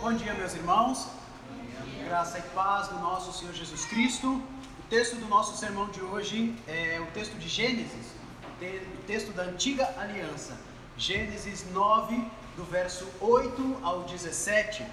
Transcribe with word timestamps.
Bom 0.00 0.12
dia, 0.12 0.32
meus 0.34 0.54
irmãos. 0.54 1.08
Graça 2.04 2.38
e 2.38 2.42
paz 2.54 2.86
do 2.86 3.00
nosso 3.00 3.36
Senhor 3.36 3.52
Jesus 3.52 3.84
Cristo. 3.84 4.28
O 4.28 4.82
texto 4.88 5.16
do 5.16 5.26
nosso 5.26 5.56
sermão 5.56 5.88
de 5.88 6.00
hoje 6.00 6.54
é 6.68 7.00
o 7.00 7.06
texto 7.10 7.36
de 7.36 7.48
Gênesis, 7.48 8.12
o 8.60 9.02
texto 9.08 9.32
da 9.32 9.42
antiga 9.42 9.92
aliança. 9.98 10.56
Gênesis 10.96 11.68
9, 11.72 12.14
do 12.56 12.62
verso 12.62 13.08
8 13.20 13.80
ao 13.82 14.04
17. 14.04 14.86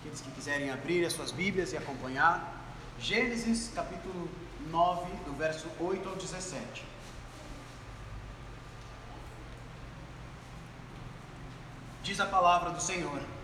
Aqueles 0.00 0.20
que 0.22 0.30
quiserem 0.32 0.70
abrir 0.70 1.06
as 1.06 1.12
suas 1.12 1.30
Bíblias 1.30 1.72
e 1.72 1.76
acompanhar. 1.76 2.60
Gênesis 2.98 3.70
capítulo 3.72 4.28
9, 4.70 5.08
do 5.24 5.32
verso 5.34 5.68
8 5.78 6.08
ao 6.08 6.16
17. 6.16 6.84
Diz 12.02 12.18
a 12.18 12.26
palavra 12.26 12.70
do 12.70 12.82
Senhor. 12.82 13.37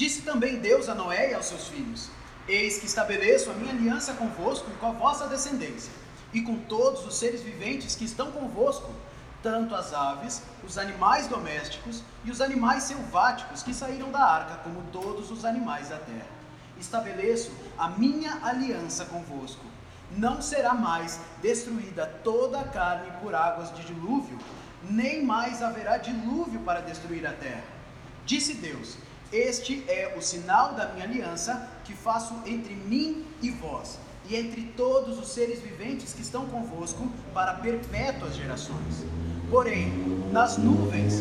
Disse 0.00 0.22
também 0.22 0.58
Deus 0.58 0.88
a 0.88 0.94
Noé 0.94 1.30
e 1.30 1.34
aos 1.34 1.44
seus 1.44 1.68
filhos: 1.68 2.08
Eis 2.48 2.78
que 2.78 2.86
estabeleço 2.86 3.50
a 3.50 3.52
minha 3.52 3.70
aliança 3.70 4.14
convosco 4.14 4.70
e 4.70 4.78
com 4.78 4.86
a 4.86 4.92
vossa 4.92 5.26
descendência, 5.26 5.92
e 6.32 6.40
com 6.40 6.56
todos 6.56 7.04
os 7.04 7.16
seres 7.16 7.42
viventes 7.42 7.96
que 7.96 8.06
estão 8.06 8.32
convosco, 8.32 8.90
tanto 9.42 9.74
as 9.74 9.92
aves, 9.92 10.40
os 10.64 10.78
animais 10.78 11.26
domésticos 11.26 12.02
e 12.24 12.30
os 12.30 12.40
animais 12.40 12.84
selváticos 12.84 13.62
que 13.62 13.74
saíram 13.74 14.10
da 14.10 14.24
arca, 14.24 14.54
como 14.64 14.82
todos 14.90 15.30
os 15.30 15.44
animais 15.44 15.90
da 15.90 15.98
terra. 15.98 16.30
Estabeleço 16.78 17.52
a 17.76 17.90
minha 17.90 18.38
aliança 18.42 19.04
convosco. 19.04 19.66
Não 20.16 20.40
será 20.40 20.72
mais 20.72 21.20
destruída 21.42 22.06
toda 22.24 22.58
a 22.58 22.64
carne 22.64 23.12
por 23.20 23.34
águas 23.34 23.70
de 23.76 23.84
dilúvio, 23.84 24.38
nem 24.82 25.22
mais 25.22 25.60
haverá 25.60 25.98
dilúvio 25.98 26.60
para 26.60 26.80
destruir 26.80 27.26
a 27.26 27.34
terra. 27.34 27.64
Disse 28.24 28.54
Deus: 28.54 28.96
este 29.32 29.84
é 29.88 30.14
o 30.16 30.20
sinal 30.20 30.74
da 30.74 30.88
minha 30.88 31.04
aliança 31.04 31.68
que 31.84 31.94
faço 31.94 32.34
entre 32.44 32.74
mim 32.74 33.24
e 33.40 33.50
vós, 33.50 33.98
e 34.28 34.34
entre 34.34 34.62
todos 34.76 35.18
os 35.18 35.28
seres 35.28 35.60
viventes 35.60 36.12
que 36.12 36.22
estão 36.22 36.46
convosco 36.46 37.08
para 37.32 37.54
perpétuas 37.54 38.34
gerações. 38.34 39.04
Porém, 39.48 39.92
nas 40.32 40.56
nuvens, 40.58 41.20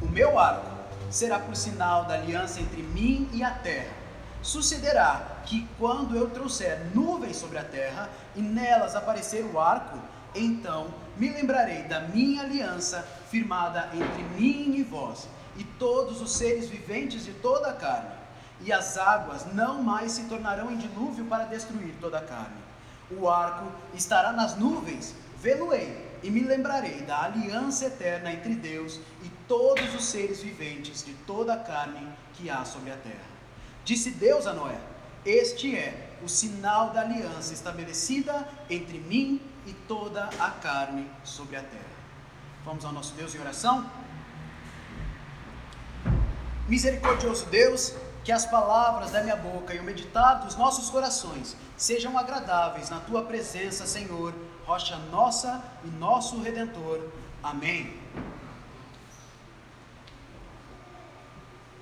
o 0.00 0.06
meu 0.06 0.38
arco 0.38 0.70
será 1.10 1.40
por 1.40 1.56
sinal 1.56 2.04
da 2.04 2.14
aliança 2.14 2.60
entre 2.60 2.82
mim 2.82 3.28
e 3.32 3.42
a 3.42 3.50
terra. 3.50 3.92
Sucederá 4.40 5.42
que 5.46 5.66
quando 5.78 6.16
eu 6.16 6.30
trouxer 6.30 6.80
nuvens 6.94 7.36
sobre 7.36 7.58
a 7.58 7.64
terra 7.64 8.08
e 8.36 8.40
nelas 8.40 8.94
aparecer 8.94 9.44
o 9.44 9.58
arco, 9.58 9.98
então 10.32 10.88
me 11.16 11.28
lembrarei 11.28 11.82
da 11.82 12.00
minha 12.00 12.42
aliança 12.42 13.04
firmada 13.28 13.88
entre 13.92 14.22
mim 14.40 14.76
e 14.76 14.82
vós 14.84 15.26
e 15.58 15.64
todos 15.64 16.22
os 16.22 16.32
seres 16.32 16.68
viventes 16.68 17.24
de 17.24 17.32
toda 17.32 17.68
a 17.68 17.74
carne, 17.74 18.14
e 18.60 18.72
as 18.72 18.96
águas 18.96 19.52
não 19.52 19.82
mais 19.82 20.12
se 20.12 20.24
tornarão 20.24 20.70
em 20.70 20.78
dilúvio 20.78 21.26
para 21.26 21.44
destruir 21.44 21.94
toda 22.00 22.18
a 22.18 22.24
carne. 22.24 22.56
O 23.10 23.28
arco 23.28 23.70
estará 23.94 24.32
nas 24.32 24.56
nuvens, 24.56 25.14
vê-lo-ei, 25.38 26.08
e 26.22 26.30
me 26.30 26.40
lembrarei 26.40 27.02
da 27.02 27.24
aliança 27.24 27.86
eterna 27.86 28.32
entre 28.32 28.54
Deus 28.54 28.98
e 29.22 29.28
todos 29.46 29.94
os 29.94 30.04
seres 30.04 30.42
viventes 30.42 31.04
de 31.04 31.12
toda 31.12 31.54
a 31.54 31.58
carne 31.58 32.08
que 32.34 32.50
há 32.50 32.64
sobre 32.64 32.90
a 32.90 32.96
terra. 32.96 33.38
Disse 33.84 34.10
Deus 34.10 34.46
a 34.46 34.52
Noé: 34.52 34.78
Este 35.24 35.76
é 35.76 36.18
o 36.22 36.28
sinal 36.28 36.90
da 36.90 37.02
aliança 37.02 37.52
estabelecida 37.52 38.48
entre 38.68 38.98
mim 38.98 39.40
e 39.66 39.72
toda 39.72 40.28
a 40.40 40.50
carne 40.50 41.08
sobre 41.24 41.56
a 41.56 41.62
terra. 41.62 41.98
Vamos 42.64 42.84
ao 42.84 42.92
nosso 42.92 43.14
Deus 43.14 43.34
em 43.34 43.40
oração? 43.40 43.88
Misericordioso 46.68 47.46
Deus, 47.46 47.94
que 48.22 48.30
as 48.30 48.44
palavras 48.44 49.12
da 49.12 49.22
minha 49.22 49.36
boca 49.36 49.72
e 49.72 49.78
o 49.78 49.82
meditar 49.82 50.44
dos 50.44 50.54
nossos 50.54 50.90
corações 50.90 51.56
sejam 51.78 52.18
agradáveis 52.18 52.90
na 52.90 53.00
tua 53.00 53.22
presença, 53.22 53.86
Senhor, 53.86 54.34
rocha 54.66 54.96
nossa 55.10 55.64
e 55.82 55.88
nosso 55.88 56.38
redentor. 56.42 57.08
Amém. 57.42 57.98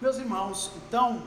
Meus 0.01 0.19
irmãos, 0.19 0.71
então, 0.77 1.25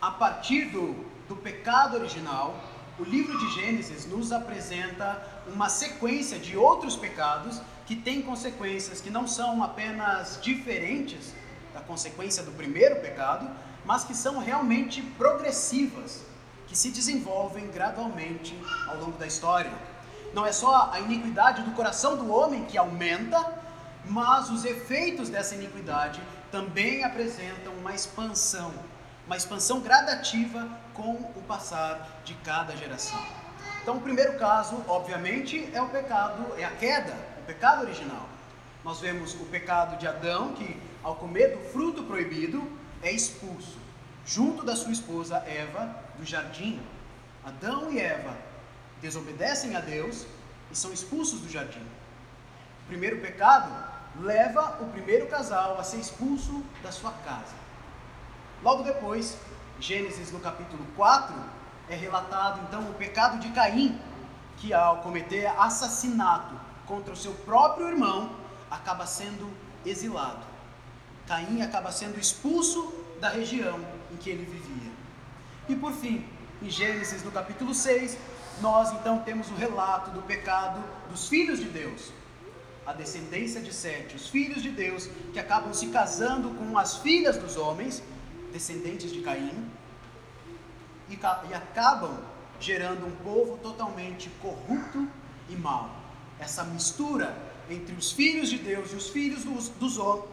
a 0.00 0.12
partir 0.12 0.70
do, 0.70 0.94
do 1.28 1.36
pecado 1.36 1.98
original, 1.98 2.58
o 2.98 3.04
livro 3.04 3.38
de 3.38 3.52
Gênesis 3.52 4.06
nos 4.06 4.32
apresenta 4.32 5.22
uma 5.46 5.68
sequência 5.68 6.38
de 6.38 6.56
outros 6.56 6.96
pecados 6.96 7.60
que 7.84 7.94
têm 7.94 8.22
consequências 8.22 9.02
que 9.02 9.10
não 9.10 9.28
são 9.28 9.62
apenas 9.62 10.40
diferentes 10.40 11.34
da 11.76 11.82
consequência 11.82 12.42
do 12.42 12.52
primeiro 12.52 12.96
pecado, 12.96 13.46
mas 13.84 14.02
que 14.02 14.14
são 14.14 14.38
realmente 14.38 15.02
progressivas, 15.02 16.24
que 16.66 16.76
se 16.76 16.90
desenvolvem 16.90 17.70
gradualmente 17.70 18.58
ao 18.88 18.96
longo 18.96 19.18
da 19.18 19.26
história. 19.26 19.70
Não 20.32 20.46
é 20.46 20.52
só 20.52 20.90
a 20.90 21.00
iniquidade 21.00 21.62
do 21.62 21.72
coração 21.72 22.16
do 22.16 22.32
homem 22.32 22.64
que 22.64 22.78
aumenta, 22.78 23.62
mas 24.06 24.48
os 24.48 24.64
efeitos 24.64 25.28
dessa 25.28 25.54
iniquidade 25.54 26.20
também 26.50 27.04
apresentam 27.04 27.74
uma 27.74 27.94
expansão, 27.94 28.72
uma 29.26 29.36
expansão 29.36 29.80
gradativa 29.80 30.66
com 30.94 31.12
o 31.12 31.42
passar 31.46 32.20
de 32.24 32.32
cada 32.36 32.74
geração. 32.74 33.22
Então, 33.82 33.98
o 33.98 34.00
primeiro 34.00 34.38
caso, 34.38 34.82
obviamente, 34.88 35.68
é 35.74 35.82
o 35.82 35.88
pecado, 35.88 36.42
é 36.56 36.64
a 36.64 36.70
queda, 36.70 37.14
o 37.40 37.42
pecado 37.42 37.82
original. 37.82 38.26
Nós 38.82 39.00
vemos 39.00 39.34
o 39.34 39.44
pecado 39.46 39.98
de 39.98 40.06
Adão, 40.06 40.54
que 40.54 40.80
ao 41.06 41.14
comer 41.14 41.56
do 41.56 41.62
fruto 41.70 42.02
proibido, 42.02 42.68
é 43.00 43.12
expulso, 43.12 43.78
junto 44.26 44.64
da 44.64 44.74
sua 44.74 44.90
esposa 44.90 45.36
Eva, 45.46 46.02
do 46.18 46.24
jardim. 46.24 46.82
Adão 47.44 47.92
e 47.92 48.00
Eva 48.00 48.36
desobedecem 49.00 49.76
a 49.76 49.80
Deus 49.80 50.26
e 50.68 50.74
são 50.74 50.92
expulsos 50.92 51.38
do 51.38 51.48
jardim. 51.48 51.86
O 52.82 52.88
primeiro 52.88 53.20
pecado 53.20 53.72
leva 54.20 54.78
o 54.80 54.86
primeiro 54.86 55.28
casal 55.28 55.78
a 55.78 55.84
ser 55.84 55.98
expulso 55.98 56.64
da 56.82 56.90
sua 56.90 57.12
casa. 57.24 57.54
Logo 58.60 58.82
depois, 58.82 59.38
Gênesis 59.78 60.32
no 60.32 60.40
capítulo 60.40 60.84
4, 60.96 61.36
é 61.88 61.94
relatado 61.94 62.62
então 62.66 62.80
o 62.90 62.94
pecado 62.94 63.38
de 63.38 63.50
Caim, 63.50 63.96
que 64.56 64.74
ao 64.74 65.02
cometer 65.02 65.46
assassinato 65.56 66.56
contra 66.84 67.12
o 67.12 67.16
seu 67.16 67.32
próprio 67.32 67.90
irmão, 67.90 68.34
acaba 68.68 69.06
sendo 69.06 69.48
exilado. 69.84 70.55
Caim 71.26 71.62
acaba 71.62 71.90
sendo 71.90 72.18
expulso 72.18 72.92
da 73.20 73.28
região 73.28 73.80
em 74.12 74.16
que 74.16 74.30
ele 74.30 74.44
vivia. 74.44 74.92
E 75.68 75.74
por 75.74 75.92
fim, 75.92 76.24
em 76.62 76.70
Gênesis 76.70 77.22
no 77.24 77.30
capítulo 77.30 77.74
6, 77.74 78.16
nós 78.60 78.92
então 78.92 79.18
temos 79.18 79.50
o 79.50 79.54
relato 79.54 80.10
do 80.10 80.22
pecado 80.22 80.82
dos 81.10 81.28
filhos 81.28 81.58
de 81.58 81.66
Deus, 81.66 82.12
a 82.86 82.92
descendência 82.92 83.60
de 83.60 83.72
Sete, 83.72 84.16
os 84.16 84.28
filhos 84.28 84.62
de 84.62 84.70
Deus 84.70 85.08
que 85.32 85.38
acabam 85.38 85.74
se 85.74 85.88
casando 85.88 86.50
com 86.50 86.78
as 86.78 86.98
filhas 86.98 87.36
dos 87.36 87.56
homens, 87.56 88.02
descendentes 88.52 89.12
de 89.12 89.20
Caim, 89.20 89.70
e, 91.10 91.14
e 91.50 91.54
acabam 91.54 92.16
gerando 92.60 93.06
um 93.06 93.16
povo 93.16 93.58
totalmente 93.58 94.30
corrupto 94.40 95.08
e 95.48 95.56
mau. 95.56 95.90
Essa 96.38 96.64
mistura 96.64 97.36
entre 97.68 97.94
os 97.94 98.12
filhos 98.12 98.48
de 98.48 98.58
Deus 98.58 98.92
e 98.92 98.96
os 98.96 99.08
filhos 99.08 99.44
dos, 99.44 99.68
dos 99.68 99.98
homens, 99.98 100.30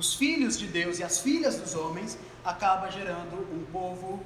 os 0.00 0.14
filhos 0.14 0.58
de 0.58 0.66
Deus 0.66 0.98
e 0.98 1.04
as 1.04 1.20
filhas 1.20 1.56
dos 1.56 1.74
homens, 1.74 2.18
acaba 2.42 2.90
gerando 2.90 3.36
um 3.52 3.66
povo 3.70 4.24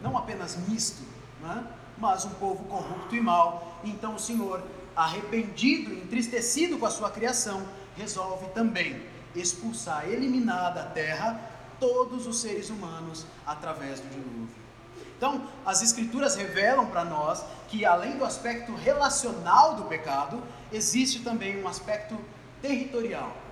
não 0.00 0.16
apenas 0.16 0.56
misto, 0.66 1.02
né? 1.42 1.66
mas 1.98 2.24
um 2.24 2.30
povo 2.30 2.64
corrupto 2.64 3.14
e 3.14 3.20
mau. 3.20 3.78
Então 3.84 4.14
o 4.14 4.18
Senhor, 4.18 4.62
arrependido 4.96 5.92
e 5.92 6.00
entristecido 6.00 6.78
com 6.78 6.86
a 6.86 6.90
sua 6.90 7.10
criação, 7.10 7.62
resolve 7.94 8.46
também 8.54 9.02
expulsar, 9.34 10.08
eliminar 10.08 10.72
da 10.72 10.84
terra 10.84 11.38
todos 11.78 12.26
os 12.26 12.40
seres 12.40 12.70
humanos 12.70 13.26
através 13.46 14.00
do 14.00 14.08
dilúvio. 14.08 14.56
Então, 15.18 15.46
as 15.64 15.82
Escrituras 15.82 16.36
revelam 16.36 16.86
para 16.86 17.04
nós 17.04 17.44
que, 17.68 17.84
além 17.84 18.16
do 18.16 18.24
aspecto 18.24 18.74
relacional 18.74 19.74
do 19.74 19.84
pecado, 19.84 20.42
existe 20.72 21.20
também 21.20 21.62
um 21.62 21.68
aspecto 21.68 22.18
territorial 22.62 23.45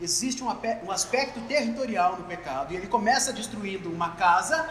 existe 0.00 0.42
um, 0.42 0.50
aspecto 0.90 1.40
territorial 1.42 2.16
no 2.16 2.24
pecado. 2.24 2.72
E 2.72 2.76
ele 2.76 2.86
começa 2.86 3.32
destruindo 3.32 3.90
uma 3.90 4.10
casa, 4.12 4.68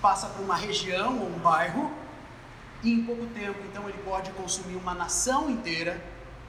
passa 0.00 0.28
por 0.28 0.42
uma 0.42 0.56
região 0.56 1.18
ou 1.18 1.26
um 1.26 1.38
bairro, 1.38 1.90
e 2.82 2.92
em 2.92 3.04
pouco 3.04 3.26
tempo, 3.26 3.58
então, 3.64 3.88
ele 3.88 3.98
pode 4.04 4.30
consumir 4.30 4.76
uma 4.76 4.94
nação 4.94 5.50
inteira 5.50 6.00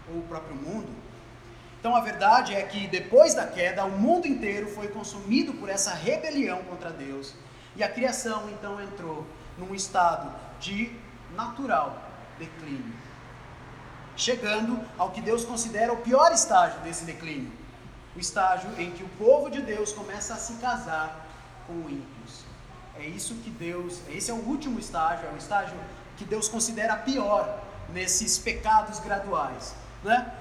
ou 0.07 0.19
o 0.19 0.23
próprio 0.23 0.55
mundo. 0.55 0.89
Então, 1.79 1.95
a 1.95 2.01
verdade 2.01 2.53
é 2.53 2.61
que 2.61 2.87
depois 2.87 3.33
da 3.33 3.47
queda, 3.47 3.83
o 3.85 3.97
mundo 3.97 4.27
inteiro 4.27 4.67
foi 4.67 4.89
consumido 4.89 5.53
por 5.53 5.69
essa 5.69 5.93
rebelião 5.93 6.61
contra 6.63 6.91
Deus. 6.91 7.33
E 7.75 7.81
a 7.81 7.89
criação, 7.89 8.47
então, 8.51 8.79
entrou 8.79 9.25
num 9.57 9.73
estado 9.73 10.31
de 10.59 10.91
natural 11.35 11.97
declínio 12.37 13.08
chegando 14.19 14.77
ao 14.97 15.11
que 15.11 15.21
Deus 15.21 15.45
considera 15.45 15.93
o 15.93 15.97
pior 15.97 16.31
estágio 16.33 16.81
desse 16.81 17.05
declínio, 17.05 17.51
o 18.15 18.19
estágio 18.19 18.69
em 18.77 18.91
que 18.91 19.01
o 19.01 19.09
povo 19.17 19.49
de 19.49 19.61
Deus 19.61 19.93
começa 19.93 20.33
a 20.33 20.37
se 20.37 20.53
casar 20.55 21.25
com 21.65 21.89
ímpios. 21.89 22.43
É 22.99 23.05
isso 23.05 23.33
que 23.35 23.49
Deus, 23.49 24.01
esse 24.09 24.29
é 24.29 24.33
o 24.33 24.37
último 24.37 24.77
estágio, 24.77 25.25
é 25.25 25.31
o 25.31 25.37
estágio 25.37 25.77
que 26.17 26.25
Deus 26.25 26.49
considera 26.49 26.97
pior 26.97 27.63
nesses 27.93 28.37
pecados 28.37 28.99
graduais, 28.99 29.73
né? 30.03 30.33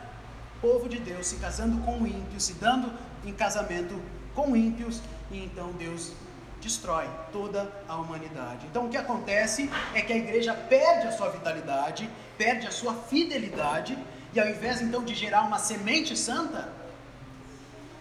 O 0.56 0.60
povo 0.60 0.88
de 0.88 0.98
Deus 0.98 1.28
se 1.28 1.36
casando 1.36 1.80
com 1.84 2.04
ímpios, 2.04 2.46
se 2.46 2.54
dando 2.54 2.92
em 3.24 3.32
casamento 3.32 3.94
com 4.34 4.56
ímpios, 4.56 5.00
e 5.30 5.44
então 5.44 5.70
Deus 5.74 6.12
destrói 6.60 7.08
toda 7.32 7.70
a 7.88 7.96
humanidade. 7.96 8.66
Então 8.66 8.86
o 8.86 8.88
que 8.88 8.96
acontece 8.96 9.70
é 9.94 10.02
que 10.02 10.12
a 10.12 10.16
igreja 10.16 10.54
perde 10.54 11.06
a 11.06 11.12
sua 11.12 11.30
vitalidade, 11.30 12.08
perde 12.36 12.66
a 12.66 12.70
sua 12.70 12.94
fidelidade, 12.94 13.98
e 14.32 14.40
ao 14.40 14.48
invés 14.48 14.80
então 14.80 15.04
de 15.04 15.14
gerar 15.14 15.42
uma 15.42 15.58
semente 15.58 16.16
santa, 16.16 16.68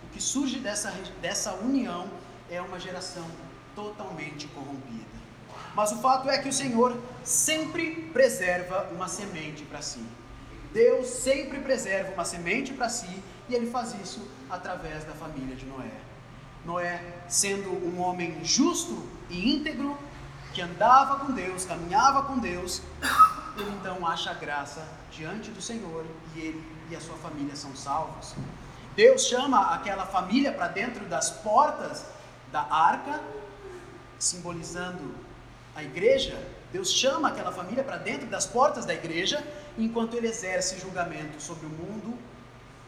o 0.03 0.09
que 0.13 0.21
surge 0.21 0.59
dessa, 0.59 0.91
dessa 1.21 1.53
união 1.53 2.09
é 2.49 2.61
uma 2.61 2.79
geração 2.79 3.25
totalmente 3.75 4.47
corrompida. 4.47 5.17
Mas 5.75 5.91
o 5.91 5.97
fato 5.99 6.29
é 6.29 6.37
que 6.39 6.49
o 6.49 6.53
Senhor 6.53 6.99
sempre 7.23 8.09
preserva 8.11 8.89
uma 8.91 9.07
semente 9.07 9.63
para 9.63 9.81
si. 9.81 10.03
Deus 10.73 11.07
sempre 11.07 11.59
preserva 11.59 12.11
uma 12.13 12.25
semente 12.25 12.73
para 12.73 12.89
si 12.89 13.23
e 13.47 13.55
ele 13.55 13.69
faz 13.69 13.93
isso 14.01 14.27
através 14.49 15.03
da 15.03 15.13
família 15.13 15.55
de 15.55 15.65
Noé. 15.65 15.91
Noé, 16.67 17.01
sendo 17.29 17.69
um 17.69 18.01
homem 18.01 18.43
justo 18.43 19.01
e 19.29 19.55
íntegro, 19.55 19.97
que 20.53 20.61
andava 20.61 21.23
com 21.23 21.31
Deus, 21.31 21.63
caminhava 21.63 22.23
com 22.23 22.37
Deus, 22.37 22.81
ele 23.57 23.71
então 23.71 24.05
acha 24.05 24.33
graça 24.33 24.85
diante 25.09 25.49
do 25.49 25.61
Senhor 25.61 26.05
e 26.35 26.39
ele 26.39 26.77
e 26.89 26.95
a 26.95 26.99
sua 26.99 27.15
família 27.17 27.55
são 27.55 27.73
salvos. 27.75 28.35
Deus 28.95 29.27
chama 29.27 29.73
aquela 29.73 30.05
família 30.05 30.51
para 30.51 30.67
dentro 30.67 31.05
das 31.05 31.29
portas 31.29 32.05
da 32.51 32.61
arca, 32.69 33.21
simbolizando 34.19 35.15
a 35.75 35.83
igreja. 35.83 36.37
Deus 36.73 36.91
chama 36.91 37.29
aquela 37.29 37.51
família 37.51 37.83
para 37.83 37.97
dentro 37.97 38.27
das 38.27 38.45
portas 38.45 38.85
da 38.85 38.93
igreja, 38.93 39.45
enquanto 39.77 40.15
ele 40.15 40.27
exerce 40.27 40.79
julgamento 40.79 41.41
sobre 41.41 41.65
o 41.65 41.69
mundo 41.69 42.17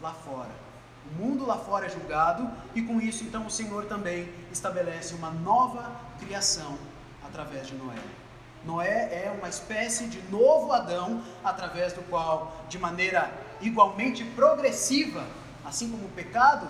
lá 0.02 0.12
fora. 0.12 0.69
O 1.10 1.22
mundo 1.22 1.46
lá 1.46 1.56
fora 1.56 1.86
é 1.86 1.88
julgado 1.88 2.48
e 2.74 2.82
com 2.82 3.00
isso 3.00 3.24
então 3.24 3.46
o 3.46 3.50
Senhor 3.50 3.86
também 3.86 4.32
estabelece 4.52 5.14
uma 5.14 5.30
nova 5.30 5.90
criação 6.18 6.78
através 7.26 7.66
de 7.66 7.74
Noé. 7.74 7.98
Noé 8.64 9.24
é 9.24 9.34
uma 9.36 9.48
espécie 9.48 10.06
de 10.06 10.20
novo 10.30 10.72
Adão 10.72 11.22
através 11.42 11.92
do 11.92 12.02
qual, 12.02 12.64
de 12.68 12.78
maneira 12.78 13.30
igualmente 13.60 14.24
progressiva, 14.24 15.24
assim 15.64 15.90
como 15.90 16.06
o 16.06 16.10
pecado 16.10 16.68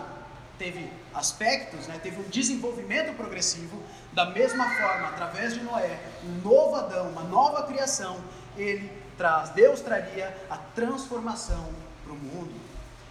teve 0.59 0.93
aspectos, 1.15 1.87
né, 1.87 1.99
teve 2.03 2.21
um 2.21 2.29
desenvolvimento 2.29 3.17
progressivo, 3.17 3.83
da 4.13 4.27
mesma 4.27 4.65
forma, 4.77 5.09
através 5.09 5.55
de 5.55 5.61
Noé, 5.61 5.99
um 6.23 6.49
novo 6.49 6.77
Adão, 6.77 7.09
uma 7.09 7.23
nova 7.23 7.63
criação, 7.63 8.21
ele 8.57 8.93
traz, 9.17 9.49
Deus 9.51 9.81
traria 9.81 10.37
a 10.51 10.59
transformação 10.59 11.67
para 12.05 12.13
o 12.13 12.17
mundo. 12.17 12.70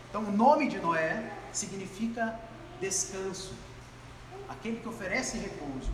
Então, 0.09 0.23
o 0.23 0.31
nome 0.31 0.67
de 0.67 0.79
Noé 0.79 1.31
significa 1.53 2.39
descanso, 2.81 3.53
aquele 4.47 4.79
que 4.79 4.87
oferece 4.87 5.37
repouso. 5.37 5.91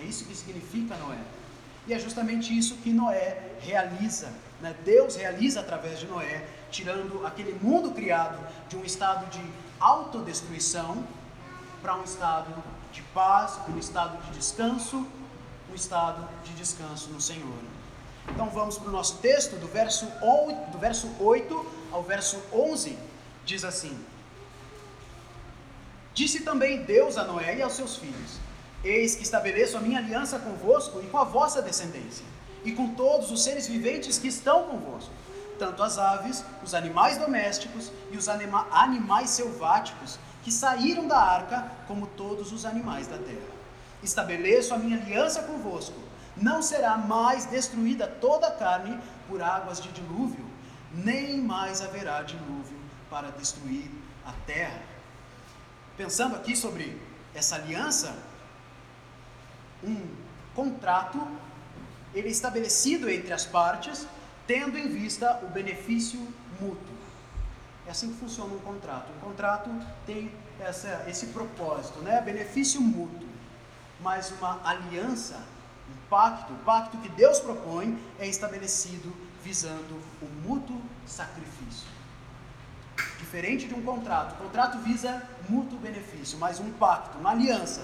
É 0.00 0.04
isso 0.04 0.24
que 0.24 0.34
significa 0.34 0.96
Noé. 0.96 1.18
E 1.86 1.92
é 1.92 1.98
justamente 1.98 2.56
isso 2.56 2.76
que 2.76 2.92
Noé 2.92 3.56
realiza. 3.60 4.32
Né? 4.60 4.74
Deus 4.84 5.16
realiza 5.16 5.60
através 5.60 5.98
de 5.98 6.06
Noé, 6.06 6.46
tirando 6.70 7.26
aquele 7.26 7.58
mundo 7.62 7.90
criado 7.90 8.38
de 8.68 8.76
um 8.76 8.84
estado 8.84 9.28
de 9.30 9.42
autodestruição 9.78 11.04
para 11.82 11.96
um 11.96 12.04
estado 12.04 12.54
de 12.92 13.02
paz, 13.14 13.58
um 13.68 13.78
estado 13.78 14.22
de 14.24 14.38
descanso, 14.38 15.06
um 15.70 15.74
estado 15.74 16.26
de 16.44 16.52
descanso 16.52 17.10
no 17.10 17.20
Senhor. 17.20 17.58
Então 18.28 18.48
vamos 18.50 18.78
para 18.78 18.88
o 18.88 18.92
nosso 18.92 19.18
texto, 19.18 19.56
do 19.56 19.66
verso, 19.66 20.06
8, 20.22 20.70
do 20.70 20.78
verso 20.78 21.10
8 21.18 21.66
ao 21.92 22.02
verso 22.02 22.40
11, 22.52 22.96
diz 23.44 23.64
assim: 23.64 23.98
Disse 26.12 26.40
também 26.40 26.82
Deus 26.82 27.16
a 27.16 27.24
Noé 27.24 27.56
e 27.56 27.62
aos 27.62 27.74
seus 27.74 27.96
filhos: 27.96 28.38
Eis 28.84 29.14
que 29.14 29.22
estabeleço 29.22 29.76
a 29.76 29.80
minha 29.80 29.98
aliança 29.98 30.38
convosco 30.38 31.00
e 31.02 31.06
com 31.06 31.18
a 31.18 31.24
vossa 31.24 31.62
descendência, 31.62 32.24
e 32.64 32.72
com 32.72 32.94
todos 32.94 33.30
os 33.30 33.42
seres 33.42 33.66
viventes 33.66 34.18
que 34.18 34.28
estão 34.28 34.64
convosco, 34.64 35.12
tanto 35.58 35.82
as 35.82 35.98
aves, 35.98 36.44
os 36.62 36.74
animais 36.74 37.16
domésticos 37.16 37.92
e 38.10 38.16
os 38.16 38.28
anima 38.28 38.66
animais 38.70 39.30
selváticos 39.30 40.18
que 40.42 40.50
saíram 40.50 41.06
da 41.06 41.18
arca, 41.18 41.70
como 41.86 42.06
todos 42.06 42.50
os 42.52 42.64
animais 42.64 43.06
da 43.06 43.18
terra. 43.18 43.60
Estabeleço 44.02 44.72
a 44.74 44.78
minha 44.78 44.96
aliança 44.96 45.42
convosco. 45.42 45.98
Não 46.36 46.62
será 46.62 46.96
mais 46.96 47.44
destruída 47.44 48.06
toda 48.06 48.46
a 48.46 48.50
carne 48.50 48.98
por 49.28 49.42
águas 49.42 49.80
de 49.80 49.90
dilúvio, 49.90 50.46
nem 50.94 51.38
mais 51.42 51.82
haverá 51.82 52.22
dilúvio 52.22 52.79
para 53.10 53.30
destruir 53.32 53.90
a 54.24 54.32
terra. 54.46 54.80
Pensando 55.96 56.36
aqui 56.36 56.56
sobre 56.56 56.98
essa 57.34 57.56
aliança, 57.56 58.16
um 59.82 60.00
contrato, 60.54 61.20
ele 62.14 62.28
é 62.28 62.30
estabelecido 62.30 63.10
entre 63.10 63.32
as 63.32 63.44
partes, 63.44 64.06
tendo 64.46 64.78
em 64.78 64.88
vista 64.88 65.40
o 65.42 65.48
benefício 65.48 66.20
mútuo. 66.60 66.94
É 67.86 67.90
assim 67.90 68.12
que 68.12 68.18
funciona 68.18 68.54
um 68.54 68.60
contrato. 68.60 69.10
Um 69.16 69.20
contrato 69.20 69.70
tem 70.06 70.30
essa, 70.60 71.04
esse 71.08 71.26
propósito, 71.26 72.00
né? 72.00 72.20
benefício 72.20 72.80
mútuo. 72.80 73.28
Mas 74.00 74.30
uma 74.32 74.60
aliança, 74.64 75.36
um 75.36 76.08
pacto, 76.08 76.52
o 76.52 76.58
pacto 76.58 76.96
que 76.98 77.08
Deus 77.10 77.38
propõe 77.40 77.98
é 78.18 78.26
estabelecido 78.26 79.14
visando 79.42 80.00
o 80.22 80.26
mútuo 80.46 80.80
sacrifício. 81.06 81.86
Diferente 83.18 83.66
de 83.66 83.74
um 83.74 83.82
contrato. 83.82 84.34
O 84.34 84.44
contrato 84.44 84.78
visa 84.78 85.22
mútuo 85.48 85.78
benefício, 85.78 86.38
mas 86.38 86.58
um 86.58 86.70
pacto, 86.72 87.18
uma 87.18 87.30
aliança, 87.30 87.82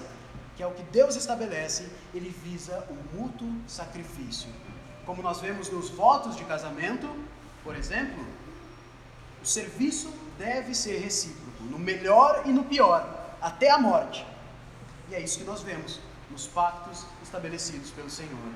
que 0.55 0.63
é 0.63 0.67
o 0.67 0.71
que 0.71 0.83
Deus 0.83 1.15
estabelece, 1.15 1.89
ele 2.13 2.29
visa 2.29 2.85
o 2.89 3.17
mútuo 3.17 3.47
sacrifício. 3.67 4.49
Como 5.05 5.21
nós 5.21 5.39
vemos 5.39 5.69
nos 5.69 5.89
votos 5.89 6.35
de 6.35 6.43
casamento, 6.45 7.07
por 7.63 7.75
exemplo, 7.75 8.25
o 9.41 9.45
serviço 9.45 10.11
deve 10.37 10.73
ser 10.73 10.99
recíproco, 10.99 11.63
no 11.63 11.79
melhor 11.79 12.43
e 12.45 12.49
no 12.49 12.63
pior, 12.63 13.35
até 13.41 13.69
a 13.69 13.77
morte. 13.77 14.25
E 15.09 15.15
é 15.15 15.21
isso 15.21 15.39
que 15.39 15.45
nós 15.45 15.61
vemos 15.61 15.99
nos 16.29 16.47
pactos 16.47 17.05
estabelecidos 17.23 17.91
pelo 17.91 18.09
Senhor. 18.09 18.51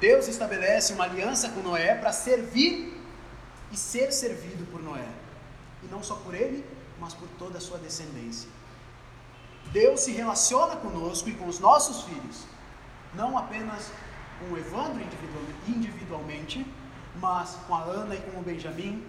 Deus 0.00 0.28
estabelece 0.28 0.92
uma 0.92 1.04
aliança 1.04 1.48
com 1.48 1.60
Noé 1.60 1.94
para 1.94 2.12
servir 2.12 3.00
e 3.72 3.76
ser 3.76 4.12
servido 4.12 4.66
por 4.70 4.82
Noé. 4.82 5.08
E 5.86 5.88
não 5.90 6.02
só 6.02 6.16
por 6.16 6.34
ele, 6.34 6.66
mas 7.00 7.14
por 7.14 7.28
toda 7.38 7.58
a 7.58 7.60
sua 7.60 7.78
descendência. 7.78 8.48
Deus 9.72 10.00
se 10.00 10.12
relaciona 10.12 10.76
conosco 10.76 11.28
e 11.28 11.34
com 11.34 11.46
os 11.46 11.58
nossos 11.58 12.02
filhos, 12.02 12.44
não 13.14 13.36
apenas 13.36 13.90
com 14.38 14.54
o 14.54 14.58
Evandro 14.58 15.02
individualmente, 15.66 16.66
mas 17.20 17.56
com 17.66 17.74
a 17.74 17.82
Ana 17.82 18.14
e 18.14 18.20
com 18.20 18.38
o 18.38 18.42
Benjamin. 18.42 19.04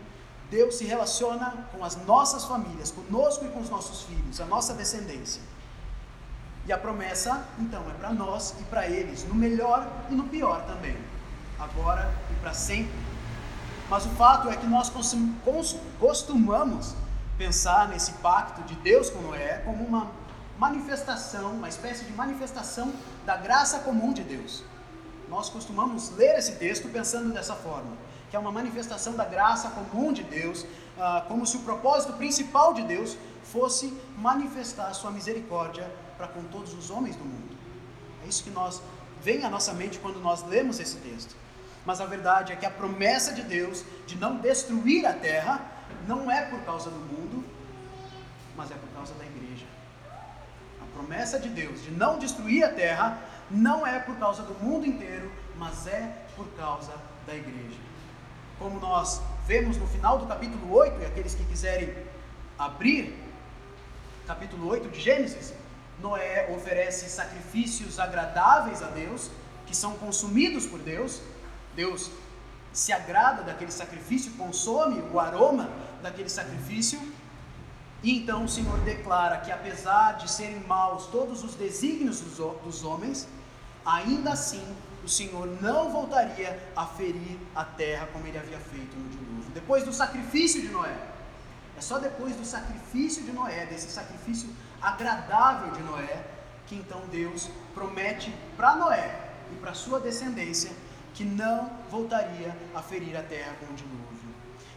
Deus 0.50 0.76
se 0.76 0.86
relaciona 0.86 1.68
com 1.72 1.84
as 1.84 1.96
nossas 2.06 2.46
famílias, 2.46 2.92
conosco 2.92 3.46
e 3.46 3.50
com 3.50 3.60
os 3.60 3.70
nossos 3.70 4.04
filhos, 4.04 4.40
a 4.40 4.46
nossa 4.46 4.74
descendência. 4.74 5.42
E 6.66 6.72
a 6.72 6.78
promessa, 6.78 7.48
então, 7.60 7.82
é 7.90 7.94
para 7.94 8.14
nós 8.14 8.54
e 8.60 8.64
para 8.64 8.88
eles, 8.88 9.26
no 9.26 9.36
melhor 9.36 9.88
e 10.10 10.16
no 10.16 10.24
pior 10.26 10.66
também, 10.66 10.98
agora 11.60 12.14
e 12.32 12.34
para 12.42 12.54
sempre. 12.54 13.07
Mas 13.90 14.06
o 14.06 14.10
fato 14.10 14.50
é 14.50 14.56
que 14.56 14.68
nós 14.68 14.92
costumamos 16.00 16.96
pensar 17.38 17.88
nesse 17.88 18.12
pacto 18.14 18.62
de 18.64 18.76
Deus 18.76 19.10
com 19.10 19.22
Noé 19.22 19.62
como 19.66 19.84
uma 19.84 20.12
manifestação, 20.60 21.52
uma 21.52 21.70
espécie 21.70 22.04
de 22.04 22.12
manifestação 22.12 22.92
da 23.26 23.38
graça 23.38 23.80
comum 23.80 24.12
de 24.12 24.24
Deus. 24.24 24.64
Nós 25.30 25.50
costumamos 25.50 26.10
ler 26.18 26.38
esse 26.38 26.54
texto 26.54 26.90
pensando 26.90 27.34
dessa 27.34 27.54
forma, 27.54 27.92
que 28.30 28.36
é 28.36 28.40
uma 28.40 28.52
manifestação 28.52 29.14
da 29.16 29.24
graça 29.24 29.70
comum 29.70 30.12
de 30.12 30.24
Deus, 30.24 30.66
ah, 31.00 31.24
como 31.28 31.46
se 31.46 31.58
o 31.58 31.62
propósito 31.62 32.14
principal 32.14 32.74
de 32.74 32.82
Deus 32.82 33.18
fosse 33.44 33.98
manifestar 34.18 34.94
sua 34.94 35.12
misericórdia 35.12 35.90
para 36.18 36.28
com 36.28 36.44
todos 36.46 36.74
os 36.74 36.90
homens 36.90 37.16
do 37.16 37.24
mundo. 37.24 37.56
É 38.26 38.28
isso 38.28 38.44
que 38.44 38.50
nós 38.50 38.82
vem 39.22 39.44
à 39.46 39.50
nossa 39.50 39.74
mente 39.74 40.00
quando 40.00 40.20
nós 40.20 40.44
lemos 40.44 40.80
esse 40.80 40.98
texto. 40.98 41.36
Mas 41.88 42.02
a 42.02 42.06
verdade 42.06 42.52
é 42.52 42.56
que 42.58 42.66
a 42.66 42.70
promessa 42.70 43.32
de 43.32 43.42
Deus 43.42 43.86
de 44.06 44.18
não 44.18 44.40
destruir 44.40 45.06
a 45.06 45.14
terra 45.14 45.62
não 46.06 46.30
é 46.30 46.42
por 46.42 46.60
causa 46.66 46.90
do 46.90 47.00
mundo, 47.00 47.46
mas 48.58 48.70
é 48.70 48.74
por 48.74 48.90
causa 48.90 49.14
da 49.14 49.24
igreja. 49.24 49.66
A 50.82 50.86
promessa 50.94 51.40
de 51.40 51.48
Deus 51.48 51.82
de 51.86 51.92
não 51.92 52.20
destruir 52.20 52.66
a 52.66 52.70
terra 52.74 53.18
não 53.50 53.88
é 53.88 54.00
por 54.00 54.18
causa 54.18 54.44
do 54.44 54.54
mundo 54.56 54.86
inteiro, 54.86 55.32
mas 55.56 55.88
é 55.88 56.12
por 56.36 56.46
causa 56.58 56.92
da 57.26 57.34
igreja. 57.34 57.80
Como 58.60 58.82
nós 58.82 59.22
vemos 59.46 59.78
no 59.78 59.88
final 59.88 60.18
do 60.18 60.28
capítulo 60.28 60.70
8, 60.76 61.00
e 61.00 61.06
aqueles 61.06 61.36
que 61.36 61.46
quiserem 61.46 61.96
abrir, 62.60 63.18
capítulo 64.28 64.68
8 64.68 64.90
de 64.90 65.00
Gênesis, 65.00 65.54
Noé 66.02 66.54
oferece 66.54 67.10
sacrifícios 67.10 67.98
agradáveis 67.98 68.84
a 68.84 68.88
Deus, 68.88 69.32
que 69.66 69.74
são 69.74 69.94
consumidos 69.94 70.66
por 70.66 70.80
Deus. 70.80 71.22
Deus 71.78 72.10
se 72.74 72.92
agrada 72.92 73.44
daquele 73.44 73.72
sacrifício, 73.72 74.32
consome 74.34 75.00
o 75.14 75.20
aroma 75.20 75.70
daquele 76.02 76.28
sacrifício. 76.28 77.00
E 78.02 78.18
então 78.18 78.46
o 78.46 78.50
Senhor 78.50 78.80
declara 78.80 79.38
que, 79.38 79.52
apesar 79.52 80.14
de 80.14 80.30
serem 80.30 80.60
maus 80.62 81.06
todos 81.08 81.44
os 81.44 81.54
desígnios 81.54 82.20
dos, 82.20 82.84
homens, 82.84 83.28
ainda 83.86 84.32
assim 84.32 84.64
o 85.04 85.10
Senhor 85.10 85.48
não 85.62 85.92
voltaria 85.92 86.52
a 86.76 86.86
ferir 86.86 87.38
a 87.56 87.64
terra 87.64 88.08
como 88.12 88.26
ele 88.28 88.38
havia 88.38 88.60
feito 88.60 88.96
no 88.98 89.10
dilúvio. 89.10 89.52
Depois 89.54 89.84
do 89.84 89.94
sacrifício 89.94 90.62
de 90.62 90.70
Noé, 90.70 90.98
é 91.78 91.82
só 91.82 92.00
depois 92.00 92.36
do 92.36 92.44
sacrifício 92.44 93.24
de 93.24 93.32
Noé, 93.32 93.68
desse 93.68 93.90
sacrifício 93.90 94.50
agradável 94.82 95.72
de 95.74 95.84
Noé, 95.84 96.26
que 96.66 96.76
então 96.76 97.02
Deus 97.12 97.50
promete 97.74 98.34
para 98.56 98.76
Noé 98.76 99.32
e 99.52 99.56
para 99.56 99.74
sua 99.74 100.00
descendência 100.00 100.72
que 101.18 101.26
não 101.26 101.68
voltaria 101.90 102.56
a 102.76 102.82
ferir 102.82 103.18
a 103.18 103.24
terra 103.24 103.56
com 103.60 103.74
o 103.74 103.76
dilúvio. 103.76 104.30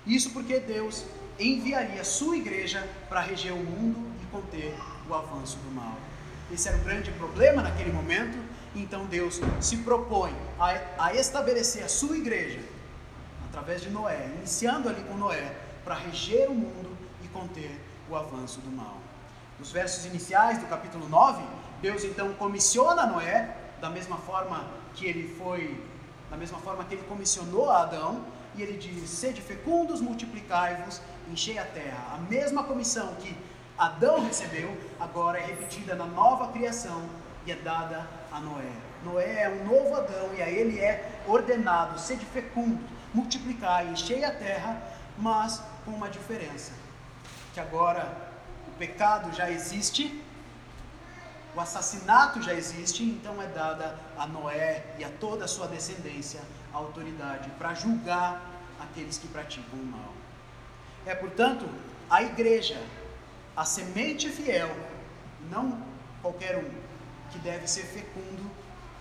Isso 0.06 0.30
porque 0.30 0.58
Deus 0.58 1.04
enviaria 1.38 2.02
sua 2.02 2.34
igreja 2.34 2.88
para 3.10 3.20
reger 3.20 3.52
o 3.52 3.58
mundo 3.58 4.10
e 4.22 4.26
conter 4.28 4.74
o 5.06 5.14
avanço 5.14 5.58
do 5.58 5.70
mal. 5.70 5.98
Esse 6.50 6.68
era 6.68 6.78
o 6.78 6.80
grande 6.80 7.10
problema 7.12 7.60
naquele 7.60 7.92
momento, 7.92 8.38
então 8.74 9.04
Deus 9.04 9.38
se 9.60 9.76
propõe 9.78 10.34
a, 10.58 11.04
a 11.04 11.14
estabelecer 11.14 11.84
a 11.84 11.88
sua 11.88 12.16
igreja 12.16 12.60
através 13.50 13.82
de 13.82 13.90
Noé, 13.90 14.30
iniciando 14.38 14.88
ali 14.88 15.02
com 15.02 15.18
Noé, 15.18 15.54
para 15.84 15.94
reger 15.94 16.48
o 16.48 16.54
mundo 16.54 16.96
e 17.22 17.28
conter 17.28 17.78
o 18.08 18.16
avanço 18.16 18.60
do 18.60 18.70
mal. 18.70 18.96
Nos 19.58 19.70
versos 19.70 20.06
iniciais 20.06 20.56
do 20.56 20.66
capítulo 20.66 21.06
9, 21.06 21.42
Deus 21.82 22.02
então 22.02 22.32
comissiona 22.32 23.04
Noé, 23.04 23.54
da 23.78 23.90
mesma 23.90 24.16
forma 24.16 24.64
que 24.94 25.04
ele 25.04 25.34
foi, 25.36 25.78
da 26.30 26.36
mesma 26.36 26.58
forma 26.58 26.84
que 26.84 26.94
ele 26.94 27.02
comissionou 27.02 27.68
a 27.70 27.82
Adão, 27.82 28.24
e 28.54 28.62
ele 28.62 28.78
diz: 28.78 29.08
Sede 29.10 29.40
fecundos, 29.40 30.00
multiplicai-vos, 30.00 31.00
enchei 31.30 31.58
a 31.58 31.64
terra. 31.64 32.14
A 32.14 32.18
mesma 32.18 32.64
comissão 32.64 33.14
que 33.16 33.36
Adão 33.76 34.24
recebeu, 34.24 34.76
agora 34.98 35.38
é 35.38 35.46
repetida 35.46 35.94
na 35.94 36.06
nova 36.06 36.52
criação 36.52 37.02
e 37.46 37.52
é 37.52 37.56
dada 37.56 38.06
a 38.30 38.40
Noé. 38.40 38.72
Noé 39.04 39.42
é 39.44 39.48
um 39.48 39.64
novo 39.64 39.96
Adão 39.96 40.34
e 40.36 40.42
a 40.42 40.48
ele 40.48 40.78
é 40.78 41.22
ordenado: 41.26 41.98
sede 41.98 42.24
fecundo, 42.26 42.78
multiplicai, 43.14 43.88
enchei 43.88 44.24
a 44.24 44.32
terra, 44.32 44.80
mas 45.18 45.62
com 45.84 45.92
uma 45.92 46.08
diferença: 46.08 46.72
que 47.54 47.60
agora 47.60 48.30
o 48.68 48.78
pecado 48.78 49.34
já 49.34 49.50
existe, 49.50 50.22
o 51.54 51.60
assassinato 51.60 52.42
já 52.42 52.54
existe, 52.54 53.02
então 53.02 53.40
é 53.42 53.46
dada 53.46 53.98
a 54.16 54.26
Noé 54.26 54.94
e 54.98 55.04
a 55.04 55.08
toda 55.08 55.44
a 55.44 55.48
sua 55.48 55.66
descendência 55.66 56.40
a 56.72 56.76
autoridade 56.78 57.50
para 57.58 57.74
julgar 57.74 58.40
aqueles 58.78 59.18
que 59.18 59.28
praticam 59.28 59.78
o 59.78 59.84
mal. 59.84 60.12
É, 61.04 61.14
portanto, 61.14 61.68
a 62.08 62.22
igreja, 62.22 62.80
a 63.56 63.64
semente 63.64 64.28
fiel, 64.28 64.70
não 65.50 65.82
qualquer 66.22 66.56
um, 66.56 66.70
que 67.30 67.38
deve 67.38 67.66
ser 67.66 67.84
fecundo, 67.84 68.50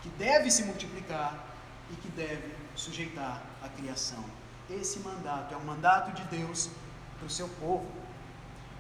que 0.02 0.10
deve 0.10 0.50
se 0.50 0.64
multiplicar 0.64 1.46
e 1.92 1.96
que 1.96 2.10
deve 2.10 2.56
sujeitar 2.76 3.42
a 3.62 3.70
criação. 3.70 4.24
Esse 4.70 5.00
mandato 5.00 5.54
é 5.54 5.58
um 5.58 5.64
mandato 5.64 6.12
de 6.14 6.24
Deus 6.24 6.70
para 7.18 7.28
o 7.28 7.30
seu 7.30 7.48
povo 7.48 8.00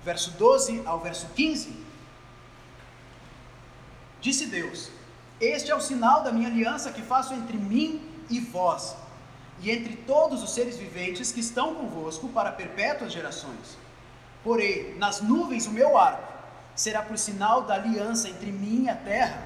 verso 0.04 0.32
12 0.32 0.84
ao 0.86 1.00
verso 1.00 1.28
15, 1.36 1.72
disse 4.22 4.46
Deus: 4.48 4.90
Este 5.40 5.72
é 5.72 5.76
o 5.76 5.82
sinal 5.82 6.24
da 6.24 6.32
minha 6.32 6.48
aliança 6.48 6.92
que 6.92 7.02
faço 7.02 7.34
entre 7.34 7.58
mim 7.58 8.02
e 8.30 8.40
vós, 8.40 8.96
e 9.62 9.72
entre 9.72 9.96
todos 9.96 10.44
os 10.44 10.52
seres 10.52 10.78
viventes 10.78 11.32
que 11.32 11.40
estão 11.40 11.76
convosco 11.76 12.30
para 12.30 12.52
perpétuas 12.52 13.12
gerações. 13.12 13.78
Porém, 14.44 14.96
nas 14.98 15.22
nuvens 15.22 15.66
o 15.68 15.72
meu 15.72 15.98
arco 15.98 16.34
será 16.76 17.02
por 17.02 17.18
sinal 17.18 17.64
da 17.64 17.74
aliança 17.74 18.30
entre 18.30 18.52
mim 18.52 18.86
e 18.86 18.90
a 18.90 18.96
terra. 18.96 19.44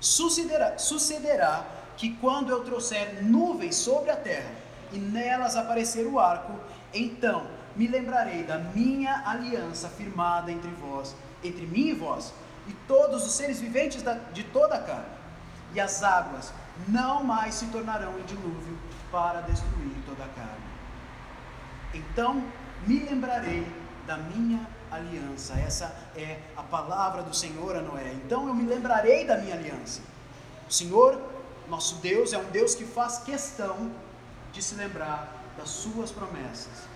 Sucederá, 0.00 0.78
sucederá 0.78 1.66
que 1.96 2.14
quando 2.16 2.50
eu 2.50 2.62
trouxer 2.62 3.24
nuvens 3.24 3.74
sobre 3.74 4.10
a 4.12 4.16
terra 4.16 4.50
e 4.92 4.98
nelas 4.98 5.56
aparecer 5.56 6.06
o 6.06 6.20
arco, 6.20 6.52
então 6.94 7.48
me 7.74 7.88
lembrarei 7.88 8.44
da 8.44 8.58
minha 8.58 9.24
aliança 9.26 9.88
firmada 9.88 10.52
entre 10.52 10.70
vós, 10.70 11.16
entre 11.42 11.66
mim 11.66 11.88
e 11.88 11.92
vós, 11.94 12.32
e 12.68 12.72
todos 12.86 13.26
os 13.26 13.32
seres 13.32 13.60
viventes 13.60 14.04
de 14.32 14.44
toda 14.44 14.76
a 14.76 14.82
carne. 14.82 15.18
E 15.74 15.80
as 15.80 16.02
águas 16.02 16.52
não 16.86 17.24
mais 17.24 17.54
se 17.54 17.66
tornarão 17.66 18.18
em 18.18 18.22
dilúvio 18.22 18.78
para 19.10 19.40
destruir 19.42 19.96
toda 20.06 20.24
a 20.24 20.28
carne. 20.28 20.68
Então 21.94 22.44
me 22.86 23.00
lembrarei 23.00 23.66
da 24.06 24.16
minha 24.16 24.66
aliança. 24.90 25.54
Essa 25.54 25.94
é 26.16 26.40
a 26.56 26.62
palavra 26.62 27.22
do 27.22 27.34
Senhor 27.34 27.76
a 27.76 27.80
Noé. 27.80 28.12
Então 28.12 28.46
eu 28.48 28.54
me 28.54 28.64
lembrarei 28.64 29.26
da 29.26 29.36
minha 29.36 29.54
aliança. 29.54 30.00
O 30.68 30.72
Senhor, 30.72 31.20
nosso 31.68 31.96
Deus, 31.96 32.32
é 32.32 32.38
um 32.38 32.50
Deus 32.50 32.74
que 32.74 32.84
faz 32.84 33.18
questão 33.18 33.90
de 34.52 34.62
se 34.62 34.74
lembrar 34.74 35.32
das 35.56 35.70
suas 35.70 36.10
promessas. 36.10 36.86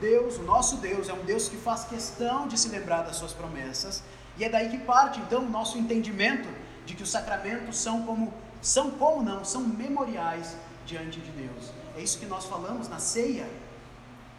Deus, 0.00 0.36
o 0.36 0.42
nosso 0.42 0.76
Deus, 0.76 1.08
é 1.08 1.12
um 1.12 1.24
Deus 1.24 1.48
que 1.48 1.56
faz 1.56 1.84
questão 1.84 2.46
de 2.46 2.58
se 2.58 2.68
lembrar 2.68 3.02
das 3.02 3.16
suas 3.16 3.32
promessas, 3.32 4.02
e 4.38 4.44
é 4.44 4.48
daí 4.48 4.68
que 4.68 4.78
parte 4.78 5.20
então 5.20 5.44
o 5.44 5.48
nosso 5.48 5.78
entendimento 5.78 6.48
de 6.84 6.94
que 6.94 7.02
os 7.02 7.10
sacramentos 7.10 7.78
são 7.78 8.02
como 8.04 8.32
são 8.60 8.90
como 8.92 9.22
não, 9.22 9.44
são 9.44 9.62
memoriais 9.62 10.56
diante 10.84 11.20
de 11.20 11.30
Deus. 11.30 11.72
É 11.96 12.00
isso 12.00 12.18
que 12.18 12.26
nós 12.26 12.44
falamos 12.46 12.88
na 12.88 12.98
ceia. 12.98 13.48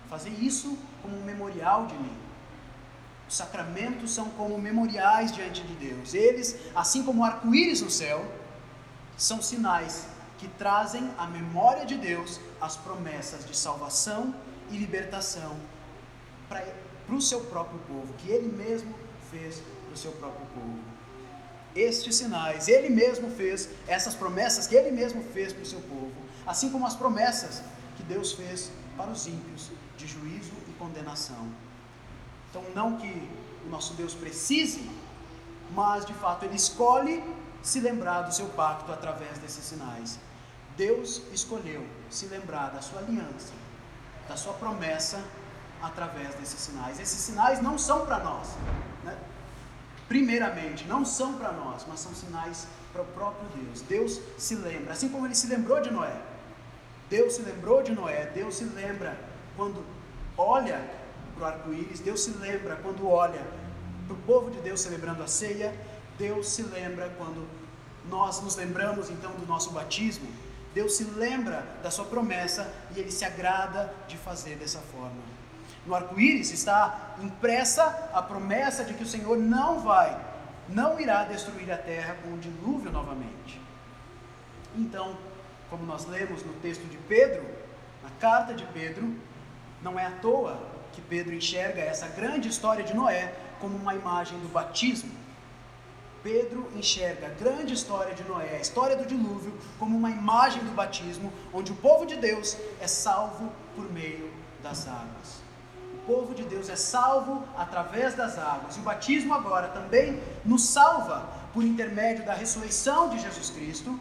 Fazer 0.09 0.29
isso 0.29 0.77
como 1.01 1.17
um 1.17 1.23
memorial 1.23 1.85
de 1.85 1.95
mim. 1.95 2.17
Os 3.27 3.35
sacramentos 3.35 4.11
são 4.11 4.29
como 4.31 4.57
memoriais 4.57 5.31
diante 5.31 5.61
de 5.61 5.73
Deus. 5.75 6.13
Eles, 6.13 6.57
assim 6.75 7.03
como 7.03 7.21
o 7.21 7.25
arco-íris 7.25 7.81
no 7.81 7.89
céu, 7.89 8.25
são 9.17 9.41
sinais 9.41 10.07
que 10.37 10.47
trazem 10.47 11.09
à 11.17 11.25
memória 11.27 11.85
de 11.85 11.95
Deus 11.95 12.39
as 12.61 12.77
promessas 12.77 13.45
de 13.45 13.55
salvação 13.55 14.33
e 14.69 14.77
libertação 14.77 15.57
para 16.47 16.63
o 17.09 17.21
seu 17.21 17.41
próprio 17.45 17.79
povo, 17.79 18.13
que 18.17 18.29
ele 18.29 18.47
mesmo 18.47 18.93
fez 19.31 19.61
o 19.97 20.01
seu 20.03 20.11
próprio 20.13 20.45
povo. 20.53 20.79
Estes 21.75 22.15
sinais, 22.15 22.67
ele 22.67 22.89
mesmo 22.89 23.29
fez, 23.29 23.69
essas 23.87 24.15
promessas 24.15 24.65
que 24.67 24.75
ele 24.75 24.91
mesmo 24.91 25.23
fez 25.33 25.53
para 25.53 25.63
o 25.63 25.65
seu 25.65 25.81
povo, 25.81 26.13
assim 26.45 26.69
como 26.71 26.87
as 26.87 26.95
promessas 26.95 27.61
que 27.95 28.03
Deus 28.03 28.31
fez 28.33 28.71
para 28.95 29.11
os 29.11 29.27
ímpios 29.27 29.69
de 29.97 30.07
juízo 30.07 30.53
e 30.67 30.71
condenação. 30.73 31.47
Então, 32.49 32.63
não 32.73 32.97
que 32.97 33.11
o 33.65 33.69
nosso 33.69 33.93
Deus 33.93 34.13
precise, 34.13 34.89
mas 35.71 36.05
de 36.05 36.13
fato 36.13 36.45
ele 36.45 36.55
escolhe 36.55 37.23
se 37.61 37.79
lembrar 37.79 38.21
do 38.21 38.33
seu 38.33 38.47
pacto 38.49 38.91
através 38.91 39.37
desses 39.39 39.63
sinais. 39.65 40.19
Deus 40.77 41.21
escolheu 41.33 41.85
se 42.09 42.25
lembrar 42.27 42.69
da 42.69 42.81
sua 42.81 42.99
aliança 42.99 43.53
da 44.27 44.35
sua 44.35 44.53
promessa 44.53 45.23
através 45.81 46.35
desses 46.35 46.59
sinais. 46.59 46.99
Esses 46.99 47.19
sinais 47.19 47.61
não 47.61 47.77
são 47.77 48.05
para 48.05 48.19
nós, 48.19 48.49
né? 49.03 49.17
Primeiramente, 50.07 50.85
não 50.85 51.05
são 51.05 51.33
para 51.33 51.51
nós, 51.51 51.85
mas 51.87 51.99
são 51.99 52.13
sinais 52.13 52.67
para 52.93 53.01
o 53.01 53.05
próprio 53.05 53.47
Deus. 53.55 53.81
Deus 53.81 54.21
se 54.37 54.55
lembra, 54.55 54.93
assim 54.93 55.09
como 55.09 55.25
ele 55.25 55.35
se 55.35 55.47
lembrou 55.47 55.81
de 55.81 55.91
Noé. 55.91 56.15
Deus 57.09 57.33
se 57.33 57.41
lembrou 57.41 57.81
de 57.83 57.91
Noé, 57.93 58.25
Deus 58.33 58.55
se 58.55 58.63
lembra 58.65 59.17
quando 59.55 59.83
olha 60.37 60.81
para 61.35 61.43
o 61.43 61.47
arco-íris, 61.47 61.99
Deus 61.99 62.23
se 62.23 62.31
lembra 62.31 62.75
quando 62.77 63.07
olha 63.07 63.45
para 64.05 64.15
o 64.15 64.19
povo 64.19 64.51
de 64.51 64.59
Deus 64.59 64.81
celebrando 64.81 65.23
a 65.23 65.27
ceia, 65.27 65.73
Deus 66.17 66.49
se 66.49 66.63
lembra 66.63 67.09
quando 67.17 67.47
nós 68.09 68.41
nos 68.41 68.55
lembramos 68.55 69.09
então 69.09 69.31
do 69.31 69.45
nosso 69.45 69.71
batismo, 69.71 70.27
Deus 70.73 70.95
se 70.95 71.03
lembra 71.03 71.65
da 71.81 71.89
sua 71.89 72.05
promessa 72.05 72.71
e 72.95 72.99
ele 72.99 73.11
se 73.11 73.25
agrada 73.25 73.93
de 74.07 74.17
fazer 74.17 74.55
dessa 74.55 74.79
forma. 74.79 75.36
No 75.87 75.95
arco-íris 75.95 76.51
está 76.51 77.15
impressa 77.21 78.09
a 78.13 78.21
promessa 78.21 78.83
de 78.83 78.93
que 78.93 79.03
o 79.03 79.07
Senhor 79.07 79.37
não 79.37 79.79
vai, 79.79 80.19
não 80.67 80.99
irá 80.99 81.23
destruir 81.23 81.71
a 81.71 81.77
terra 81.77 82.17
com 82.21 82.33
o 82.33 82.37
dilúvio 82.37 82.91
novamente. 82.91 83.61
Então, 84.75 85.17
como 85.69 85.85
nós 85.85 86.05
lemos 86.05 86.43
no 86.43 86.51
texto 86.55 86.83
de 86.89 86.97
Pedro, 86.97 87.41
na 88.03 88.09
carta 88.19 88.53
de 88.53 88.65
Pedro, 88.65 89.15
não 89.81 89.97
é 89.97 90.05
à 90.05 90.11
toa 90.11 90.61
que 90.91 90.99
Pedro 90.99 91.33
enxerga 91.33 91.81
essa 91.81 92.07
grande 92.09 92.49
história 92.49 92.83
de 92.83 92.93
Noé 92.93 93.33
como 93.61 93.77
uma 93.77 93.95
imagem 93.95 94.37
do 94.39 94.49
batismo. 94.49 95.11
Pedro 96.21 96.69
enxerga 96.75 97.27
a 97.27 97.29
grande 97.29 97.73
história 97.73 98.13
de 98.13 98.23
Noé, 98.23 98.57
a 98.57 98.59
história 98.59 98.97
do 98.97 99.05
dilúvio, 99.05 99.57
como 99.79 99.95
uma 99.95 100.09
imagem 100.09 100.61
do 100.65 100.71
batismo, 100.71 101.31
onde 101.53 101.71
o 101.71 101.75
povo 101.75 102.05
de 102.05 102.17
Deus 102.17 102.57
é 102.81 102.87
salvo 102.87 103.49
por 103.73 103.89
meio 103.89 104.29
das 104.61 104.85
águas. 104.85 105.46
Povo 106.07 106.33
de 106.33 106.43
Deus 106.43 106.69
é 106.69 106.77
salvo 106.77 107.45
através 107.57 108.15
das 108.15 108.39
águas. 108.39 108.77
E 108.77 108.79
o 108.79 108.83
batismo 108.83 109.33
agora 109.33 109.67
também 109.67 110.23
nos 110.45 110.63
salva 110.63 111.27
por 111.53 111.63
intermédio 111.63 112.25
da 112.25 112.33
ressurreição 112.33 113.09
de 113.09 113.19
Jesus 113.19 113.49
Cristo. 113.49 113.99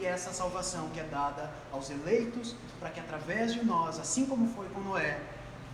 E 0.00 0.04
essa 0.04 0.32
salvação 0.32 0.88
que 0.88 0.98
é 0.98 1.04
dada 1.04 1.48
aos 1.70 1.90
eleitos, 1.90 2.56
para 2.80 2.90
que 2.90 2.98
através 2.98 3.54
de 3.54 3.64
nós, 3.64 4.00
assim 4.00 4.26
como 4.26 4.48
foi 4.48 4.68
com 4.70 4.80
Noé, 4.80 5.20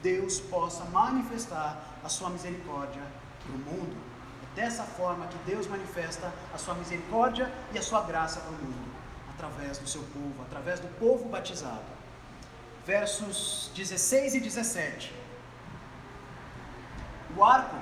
Deus 0.02 0.38
possa 0.38 0.84
manifestar 0.84 1.82
a 2.04 2.08
sua 2.10 2.28
misericórdia 2.28 3.02
para 3.42 3.52
o 3.54 3.58
mundo. 3.58 3.96
É 4.42 4.60
dessa 4.60 4.82
forma 4.84 5.26
que 5.28 5.38
Deus 5.50 5.66
manifesta 5.66 6.30
a 6.52 6.58
sua 6.58 6.74
misericórdia 6.74 7.50
e 7.72 7.78
a 7.78 7.82
sua 7.82 8.02
graça 8.02 8.40
para 8.40 8.50
o 8.50 8.54
mundo, 8.54 8.90
através 9.30 9.78
do 9.78 9.88
seu 9.88 10.02
povo, 10.02 10.42
através 10.42 10.78
do 10.78 10.88
povo 10.98 11.26
batizado. 11.30 11.88
Versos 12.84 13.70
16 13.74 14.34
e 14.34 14.40
17. 14.40 15.29
O 17.36 17.44
arco 17.44 17.76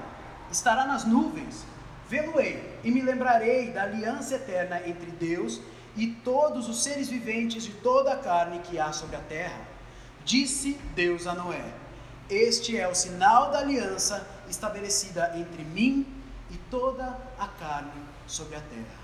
estará 0.50 0.86
nas 0.86 1.04
nuvens, 1.04 1.64
vê-lo-ei 2.08 2.78
e 2.84 2.90
me 2.90 3.02
lembrarei 3.02 3.70
da 3.70 3.82
aliança 3.82 4.34
eterna 4.34 4.80
entre 4.86 5.10
Deus 5.10 5.60
e 5.96 6.06
todos 6.06 6.68
os 6.68 6.82
seres 6.82 7.08
viventes 7.08 7.64
de 7.64 7.72
toda 7.72 8.12
a 8.12 8.16
carne 8.18 8.60
que 8.60 8.78
há 8.78 8.92
sobre 8.92 9.16
a 9.16 9.20
terra. 9.20 9.60
Disse 10.24 10.74
Deus 10.94 11.26
a 11.26 11.34
Noé: 11.34 11.72
Este 12.28 12.78
é 12.78 12.86
o 12.86 12.94
sinal 12.94 13.50
da 13.50 13.58
aliança 13.58 14.26
estabelecida 14.48 15.32
entre 15.36 15.64
mim 15.64 16.06
e 16.50 16.56
toda 16.70 17.18
a 17.38 17.48
carne 17.48 18.02
sobre 18.26 18.56
a 18.56 18.60
terra. 18.60 18.98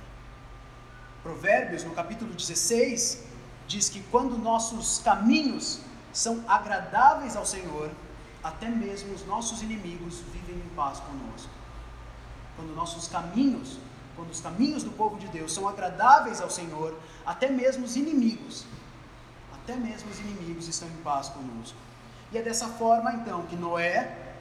Provérbios, 1.22 1.84
no 1.84 1.94
capítulo 1.94 2.32
16, 2.32 3.24
diz 3.66 3.88
que 3.88 4.02
quando 4.10 4.36
nossos 4.36 4.98
caminhos 4.98 5.80
são 6.12 6.44
agradáveis 6.46 7.34
ao 7.34 7.46
Senhor, 7.46 7.90
até 8.44 8.68
mesmo 8.68 9.14
os 9.14 9.26
nossos 9.26 9.62
inimigos 9.62 10.20
vivem 10.30 10.56
em 10.56 10.68
paz 10.76 11.00
conosco. 11.00 11.50
Quando 12.54 12.76
nossos 12.76 13.08
caminhos, 13.08 13.78
quando 14.14 14.30
os 14.30 14.40
caminhos 14.40 14.84
do 14.84 14.90
povo 14.90 15.18
de 15.18 15.26
Deus 15.28 15.54
são 15.54 15.66
agradáveis 15.66 16.42
ao 16.42 16.50
Senhor, 16.50 16.94
até 17.24 17.48
mesmo 17.48 17.86
os 17.86 17.96
inimigos, 17.96 18.66
até 19.54 19.74
mesmo 19.74 20.10
os 20.10 20.20
inimigos 20.20 20.68
estão 20.68 20.86
em 20.88 21.02
paz 21.02 21.30
conosco. 21.30 21.78
E 22.30 22.36
é 22.36 22.42
dessa 22.42 22.68
forma 22.68 23.14
então 23.14 23.46
que 23.46 23.56
Noé, 23.56 24.34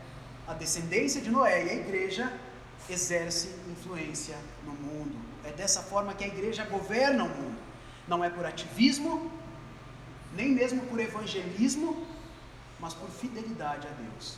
a 0.46 0.54
descendência 0.54 1.22
de 1.22 1.32
Noé 1.32 1.66
e 1.66 1.70
a 1.70 1.74
igreja 1.76 2.34
exerce 2.90 3.56
influência 3.72 4.36
no 4.66 4.74
mundo. 4.74 5.16
É 5.46 5.52
dessa 5.52 5.82
forma 5.82 6.14
que 6.14 6.26
a 6.26 6.28
igreja 6.28 6.66
governa 6.66 7.24
o 7.24 7.30
mundo. 7.30 7.58
Não 8.06 8.22
é 8.22 8.30
por 8.30 8.46
ativismo, 8.46 9.32
nem 10.36 10.50
mesmo 10.50 10.82
por 10.88 11.00
evangelismo, 11.00 12.06
mas 12.80 12.94
por 12.94 13.10
fidelidade 13.10 13.88
a 13.88 13.92
Deus. 13.92 14.38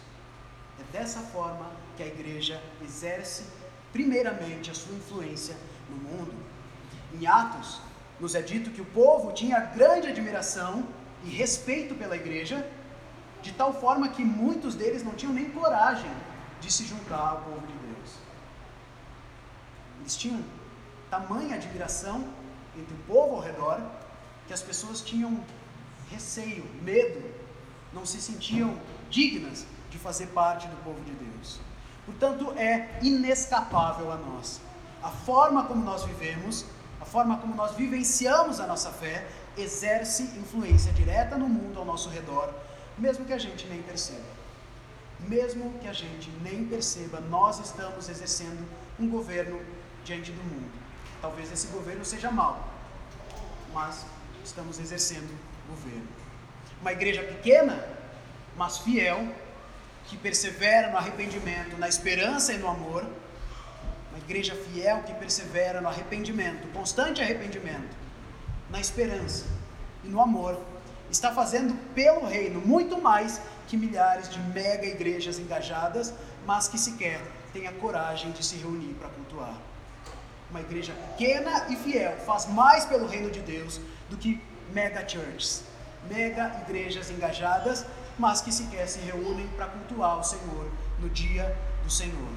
É 0.80 0.98
dessa 0.98 1.20
forma 1.20 1.72
que 1.96 2.04
a 2.04 2.08
igreja 2.08 2.62
exerce, 2.84 3.46
primeiramente, 3.94 4.70
a 4.70 4.74
sua 4.74 4.96
influência 4.96 5.56
no 5.89 5.98
mundo. 5.98 6.34
Em 7.13 7.25
Atos, 7.25 7.80
nos 8.20 8.36
é 8.36 8.42
dito 8.42 8.72
que 8.72 8.82
o 8.82 8.86
povo 8.86 9.32
tinha 9.32 9.60
grande 9.60 10.08
admiração 10.08 10.86
e 11.24 11.30
respeito 11.30 11.96
pela 11.96 12.15
igreja, 12.15 12.68
de 13.42 13.51
tal 13.51 13.74
forma 13.74 14.10
que 14.10 14.24
muitos 14.24 14.75
deles 14.75 15.04
não 15.04 15.13
tinham 15.13 15.34
nem 15.34 15.50
coragem 15.50 16.12
de 16.60 16.72
se 16.72 16.86
juntar 16.86 17.30
ao 17.30 17.42
povo 17.42 17.65
de 17.68 17.74
Deus. 17.74 18.15
Eles 20.00 20.15
tinham 20.15 20.44
tamanha 21.10 21.56
admiração 21.56 22.27
entre 22.77 22.94
o 22.94 22.98
povo 23.08 23.36
ao 23.36 23.42
redor 23.42 23.80
que 24.48 24.54
as 24.54 24.62
pessoas 24.62 25.01
tinham 25.01 25.44
receio, 26.10 26.65
medo, 26.82 27.24
não 27.96 28.06
se 28.06 28.22
sentiam 28.22 28.78
dignas 29.10 29.66
de 29.90 29.98
fazer 29.98 30.28
parte 30.28 30.68
do 30.68 30.75
povo 30.84 31.02
de 31.06 31.12
Deus. 31.14 31.60
Portanto, 32.06 32.54
é 32.58 33.00
inescapável 33.02 34.12
a 34.12 34.18
nós. 34.18 34.62
A 35.02 35.10
forma 35.10 35.64
como 35.64 35.84
nós 35.84 36.04
vivemos, 36.04 36.66
a 37.00 37.06
forma 37.06 37.38
como 37.38 37.56
nós 37.56 37.75
vivenciamos 37.75 38.60
a 38.60 38.67
nossa 38.67 38.91
fé, 38.91 39.26
exerce 39.58 40.24
influência 40.38 40.91
direta 40.91 41.38
no 41.38 41.48
mundo 41.48 41.80
ao 41.80 41.86
nosso 41.86 42.10
redor, 42.10 42.54
mesmo 42.98 43.26
que 43.26 43.34
a 43.34 43.38
gente 43.38 43.65
nem 43.67 43.82
perceba. 43.82 44.36
Mesmo 45.22 45.72
que 45.80 45.88
a 45.88 45.93
gente 45.93 46.30
nem 46.43 46.65
perceba, 46.65 47.19
nós 47.22 47.60
estamos 47.60 48.10
exercendo 48.10 48.67
um 49.00 49.10
governo 49.10 49.60
diante 50.04 50.32
do 50.32 50.43
mundo. 50.43 50.72
Talvez 51.22 51.52
esse 51.52 51.67
governo 51.67 52.04
seja 52.04 52.30
mau, 52.30 52.67
mas 53.74 54.06
estamos 54.43 54.80
exercendo 54.80 55.34
governo. 55.67 56.25
Uma 56.82 56.92
igreja 56.92 57.24
pequena, 57.24 57.84
mas 58.56 58.78
fiel, 58.80 59.28
que 60.08 60.18
persevera 60.18 60.90
no 60.90 60.98
arrependimento, 60.98 61.78
na 61.78 61.88
esperança 61.88 62.54
e 62.54 62.58
no 62.58 62.68
amor. 62.68 63.06
Uma 64.12 64.20
igreja 64.20 64.56
fiel 64.56 65.04
que 65.04 65.14
persevera 65.14 65.82
no 65.82 65.88
arrependimento, 65.88 66.68
constante 66.72 67.22
arrependimento, 67.22 67.96
na 68.70 68.80
esperança 68.80 69.46
e 70.04 70.08
no 70.08 70.22
amor. 70.22 70.62
Está 71.10 71.34
fazendo 71.34 71.74
pelo 71.94 72.26
reino 72.26 72.62
muito 72.62 73.02
mais 73.02 73.42
que 73.68 73.78
milhares 73.78 74.30
de 74.30 74.40
mega 74.40 74.86
igrejas 74.86 75.40
engajadas, 75.40 76.14
mas 76.46 76.68
que 76.68 76.78
sequer 76.78 77.22
têm 77.52 77.68
a 77.68 77.74
coragem 77.74 78.32
de 78.32 78.46
se 78.46 78.56
reunir 78.58 78.94
para 78.96 79.10
cultuar. 79.10 79.56
Uma 80.50 80.62
igreja 80.62 80.94
pequena 80.94 81.66
e 81.70 81.76
fiel 81.76 82.16
faz 82.26 82.46
mais 82.46 82.86
pelo 82.86 83.08
reino 83.08 83.32
de 83.32 83.40
Deus 83.40 83.80
do 84.10 84.18
que 84.18 84.42
mega 84.72 85.08
churches, 85.08 85.64
mega 86.10 86.63
igrejas 86.65 87.10
engajadas, 87.10 87.86
mas 88.18 88.41
que 88.41 88.52
sequer 88.52 88.88
se 88.88 89.00
reúnem 89.00 89.48
para 89.50 89.68
cultuar 89.68 90.20
o 90.20 90.24
Senhor 90.24 90.72
no 91.00 91.10
dia 91.10 91.56
do 91.84 91.91
Senhor. 91.91 92.30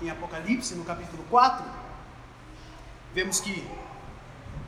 Em 0.00 0.10
Apocalipse, 0.10 0.74
no 0.74 0.84
capítulo 0.84 1.24
4, 1.28 1.64
vemos 3.12 3.40
que 3.40 3.66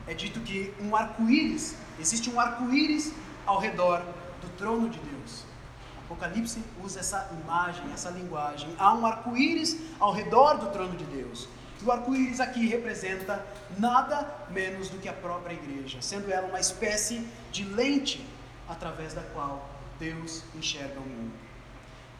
é 0.07 0.13
dito 0.13 0.39
que 0.41 0.73
um 0.79 0.95
arco-íris, 0.95 1.75
existe 1.99 2.29
um 2.29 2.39
arco-íris 2.39 3.13
ao 3.45 3.59
redor 3.59 4.03
do 4.41 4.49
trono 4.57 4.89
de 4.89 4.99
Deus. 4.99 5.45
Apocalipse 6.05 6.61
usa 6.83 6.99
essa 6.99 7.29
imagem, 7.41 7.83
essa 7.93 8.09
linguagem. 8.09 8.75
Há 8.77 8.93
um 8.93 9.05
arco-íris 9.05 9.77
ao 9.99 10.11
redor 10.11 10.57
do 10.57 10.69
trono 10.69 10.97
de 10.97 11.05
Deus. 11.05 11.47
E 11.81 11.85
o 11.85 11.91
arco-íris 11.91 12.39
aqui 12.39 12.67
representa 12.67 13.43
nada 13.77 14.27
menos 14.49 14.89
do 14.89 14.99
que 14.99 15.09
a 15.09 15.13
própria 15.13 15.53
igreja, 15.53 16.01
sendo 16.01 16.31
ela 16.31 16.47
uma 16.47 16.59
espécie 16.59 17.27
de 17.51 17.63
lente 17.63 18.25
através 18.69 19.13
da 19.13 19.21
qual 19.33 19.67
Deus 19.99 20.43
enxerga 20.55 20.99
o 20.99 21.07
mundo. 21.07 21.33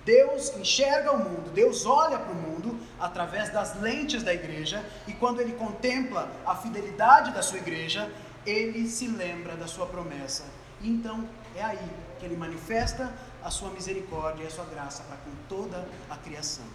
Deus 0.04 0.56
enxerga 0.58 1.12
o 1.12 1.20
mundo, 1.20 1.52
Deus 1.54 1.86
olha 1.86 2.18
para 2.18 2.32
o 2.32 2.36
mundo 2.36 2.80
através 3.00 3.50
das 3.52 3.80
lentes 3.80 4.24
da 4.24 4.34
igreja, 4.34 4.84
e 5.08 5.14
quando 5.14 5.40
ele 5.40 5.54
contempla 5.54 6.32
a 6.44 6.56
fidelidade 6.56 7.32
da 7.32 7.44
sua 7.44 7.60
igreja, 7.60 8.12
ele 8.46 8.88
se 8.88 9.08
lembra 9.08 9.56
da 9.56 9.68
sua 9.68 9.86
promessa. 9.86 10.44
Então 10.82 11.28
é 11.56 11.64
aí 11.64 11.90
que 12.20 12.26
ele 12.26 12.36
manifesta 12.36 13.14
a 13.44 13.52
sua 13.52 13.70
misericórdia 13.70 14.44
e 14.44 14.48
a 14.48 14.50
sua 14.50 14.66
graça 14.66 15.04
para 15.04 15.18
com 15.18 15.32
toda 15.48 15.88
a 16.10 16.18
criação. 16.18 16.66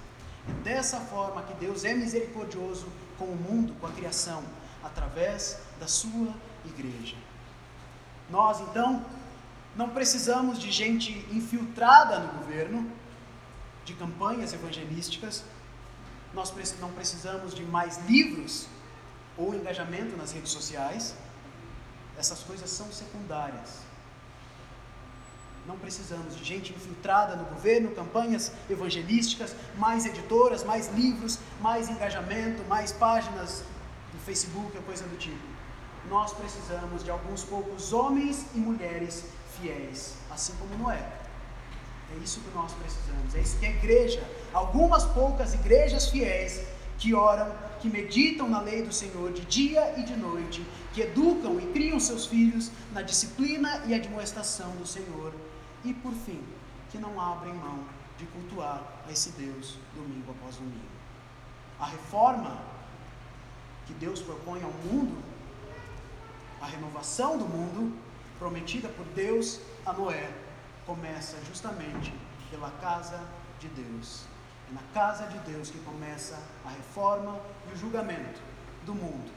Dessa 0.63 1.01
forma 1.01 1.43
que 1.43 1.55
Deus 1.55 1.85
é 1.85 1.95
misericordioso 1.95 2.87
com 3.19 3.25
o 3.25 3.37
mundo, 3.37 3.75
com 3.81 3.87
a 3.87 3.93
criação, 3.93 4.43
através 4.83 5.59
da 5.81 5.87
sua 5.87 6.35
igreja. 6.65 7.17
Nós, 8.31 8.61
então, 8.61 9.05
não 9.75 9.91
precisamos 9.91 10.59
de 10.59 10.71
gente 10.71 11.13
infiltrada 11.31 12.19
no 12.19 12.39
governo, 12.39 12.91
de 13.85 13.95
campanhas 13.95 14.53
evangelísticas, 14.53 15.45
nós 16.35 16.53
não 16.81 16.91
precisamos 16.93 17.55
de 17.55 17.63
mais 17.65 17.99
livros 18.07 18.67
ou 19.37 19.55
engajamento 19.55 20.17
nas 20.17 20.33
redes 20.33 20.51
sociais, 20.51 21.15
essas 22.19 22.43
coisas 22.43 22.69
são 22.71 22.91
secundárias. 22.91 23.81
Não 25.67 25.77
precisamos 25.77 26.37
de 26.37 26.45
gente 26.45 26.73
infiltrada 26.73 27.35
no 27.35 27.45
governo, 27.47 27.91
campanhas 27.91 28.53
evangelísticas, 28.71 29.55
mais 29.77 30.07
editoras, 30.07 30.63
mais 30.63 30.93
livros, 30.95 31.41
mais 31.61 31.89
engajamento, 31.89 32.63
mais 32.69 32.93
páginas 32.93 33.65
no 34.15 34.21
Facebook, 34.21 34.79
coisa 34.87 35.05
do 35.05 35.17
tipo. 35.17 35.57
Nós 36.09 36.33
precisamos 36.33 37.03
de 37.03 37.11
alguns 37.11 37.43
poucos 37.43 37.93
homens 37.93 38.47
e 38.55 38.59
mulheres 38.59 39.25
fiéis, 39.59 40.15
assim 40.31 40.55
como 40.55 40.77
Noé. 40.79 41.05
É 42.15 42.23
isso 42.23 42.41
que 42.41 42.51
nós 42.55 42.73
precisamos, 42.73 43.35
é 43.35 43.41
isso 43.41 43.59
que 43.59 43.67
a 43.67 43.71
igreja, 43.71 44.23
algumas 44.53 45.05
poucas 45.05 45.53
igrejas 45.55 46.09
fiéis 46.09 46.63
que 46.97 47.13
oram, 47.13 47.53
que 47.81 47.89
meditam 47.89 48.49
na 48.49 48.61
lei 48.61 48.83
do 48.83 48.93
Senhor 48.93 49.33
de 49.33 49.45
dia 49.47 49.95
e 49.99 50.05
de 50.05 50.15
noite, 50.15 50.65
que 50.95 51.01
educam 51.01 51.59
e 51.61 51.67
criam 51.73 51.99
seus 51.99 52.25
filhos 52.25 52.71
na 52.93 53.03
disciplina 53.03 53.83
e 53.87 53.95
admoestação 53.95 54.71
do 54.77 54.87
Senhor 54.87 55.35
e 55.85 55.95
por 55.95 56.13
fim, 56.13 56.43
que 56.91 56.99
não 56.99 57.21
abrem 57.21 57.55
mão 57.55 57.85
de 58.19 58.27
cultuar 58.27 58.83
a 59.07 59.13
esse 59.13 59.31
Deus 59.33 59.77
domingo 59.95 60.33
após 60.33 60.57
domingo. 60.57 60.97
A 61.79 61.87
reforma 61.87 62.59
que 63.87 63.93
Deus 63.95 64.21
propõe 64.21 64.63
ao 64.63 64.71
mundo, 64.71 65.23
a 66.61 66.67
renovação 66.67 67.39
do 67.39 67.45
mundo, 67.45 67.97
prometida 68.39 68.89
por 68.89 69.05
Deus 69.07 69.61
a 69.85 69.93
Noé, 69.93 70.31
começa 70.87 71.37
justamente 71.47 72.13
pela 72.51 72.71
casa 72.71 73.21
de 73.61 73.69
Deus. 73.69 74.25
É 74.71 74.75
na 74.75 74.83
casa 74.93 75.27
de 75.27 75.39
Deus 75.51 75.71
que 75.71 75.79
começa 75.81 76.39
a 76.65 76.71
reforma 76.71 77.39
e 77.69 77.75
o 77.75 77.77
julgamento 77.77 78.41
do 78.85 78.95
mundo, 78.95 79.31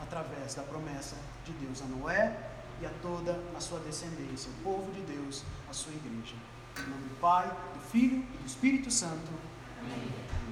através 0.00 0.54
da 0.54 0.62
promessa 0.62 1.16
de 1.44 1.52
Deus 1.52 1.80
a 1.80 1.84
Noé 1.86 2.55
e 2.80 2.86
a 2.86 2.90
toda 3.02 3.40
a 3.56 3.60
sua 3.60 3.78
descendência, 3.80 4.50
o 4.50 4.62
povo 4.62 4.92
de 4.92 5.00
Deus, 5.02 5.42
a 5.68 5.72
sua 5.72 5.92
igreja. 5.92 6.34
Em 6.78 6.90
nome 6.90 7.08
do 7.08 7.20
Pai, 7.20 7.48
do 7.48 7.80
Filho 7.80 8.24
e 8.34 8.38
do 8.38 8.46
Espírito 8.46 8.90
Santo. 8.90 9.30
Amém. 9.80 10.45